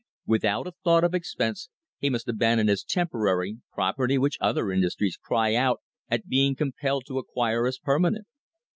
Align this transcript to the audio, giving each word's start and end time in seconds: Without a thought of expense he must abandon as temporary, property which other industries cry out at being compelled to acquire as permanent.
Without 0.25 0.65
a 0.65 0.71
thought 0.83 1.03
of 1.03 1.13
expense 1.13 1.69
he 1.99 2.09
must 2.09 2.27
abandon 2.27 2.67
as 2.69 2.83
temporary, 2.83 3.59
property 3.71 4.17
which 4.17 4.39
other 4.41 4.71
industries 4.71 5.15
cry 5.15 5.53
out 5.53 5.79
at 6.09 6.27
being 6.27 6.55
compelled 6.55 7.05
to 7.05 7.19
acquire 7.19 7.67
as 7.67 7.77
permanent. 7.77 8.25